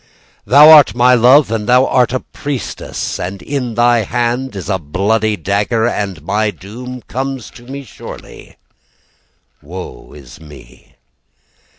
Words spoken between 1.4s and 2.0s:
And thou